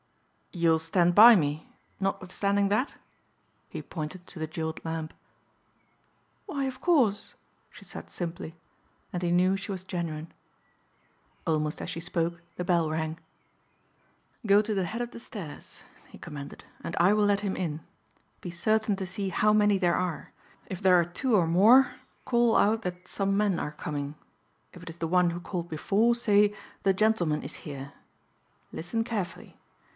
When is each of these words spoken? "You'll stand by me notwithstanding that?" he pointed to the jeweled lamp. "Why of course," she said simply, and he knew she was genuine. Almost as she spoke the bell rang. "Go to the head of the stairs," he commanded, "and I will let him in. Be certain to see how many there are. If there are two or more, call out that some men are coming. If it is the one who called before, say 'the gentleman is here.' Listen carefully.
"You'll 0.51 0.79
stand 0.79 1.13
by 1.15 1.35
me 1.35 1.69
notwithstanding 1.99 2.69
that?" 2.69 2.95
he 3.69 3.83
pointed 3.83 4.25
to 4.27 4.39
the 4.39 4.47
jeweled 4.47 4.83
lamp. 4.83 5.13
"Why 6.45 6.65
of 6.65 6.81
course," 6.81 7.35
she 7.69 7.85
said 7.85 8.09
simply, 8.09 8.55
and 9.13 9.23
he 9.23 9.31
knew 9.31 9.55
she 9.55 9.71
was 9.71 9.85
genuine. 9.85 10.33
Almost 11.45 11.81
as 11.81 11.89
she 11.89 12.01
spoke 12.01 12.41
the 12.57 12.65
bell 12.65 12.89
rang. 12.89 13.19
"Go 14.45 14.61
to 14.61 14.73
the 14.73 14.85
head 14.85 15.01
of 15.01 15.11
the 15.11 15.21
stairs," 15.21 15.83
he 16.09 16.17
commanded, 16.17 16.65
"and 16.83 16.97
I 16.97 17.13
will 17.13 17.25
let 17.25 17.41
him 17.41 17.55
in. 17.55 17.79
Be 18.41 18.49
certain 18.51 18.97
to 18.97 19.05
see 19.05 19.29
how 19.29 19.53
many 19.53 19.77
there 19.77 19.95
are. 19.95 20.31
If 20.65 20.81
there 20.81 20.99
are 20.99 21.05
two 21.05 21.35
or 21.35 21.47
more, 21.47 21.91
call 22.25 22.57
out 22.57 22.81
that 22.81 23.07
some 23.07 23.37
men 23.37 23.57
are 23.59 23.71
coming. 23.71 24.15
If 24.73 24.81
it 24.83 24.89
is 24.89 24.97
the 24.97 25.07
one 25.07 25.29
who 25.29 25.39
called 25.39 25.69
before, 25.69 26.15
say 26.15 26.53
'the 26.83 26.93
gentleman 26.95 27.43
is 27.43 27.57
here.' 27.67 27.93
Listen 28.73 29.03
carefully. 29.05 29.57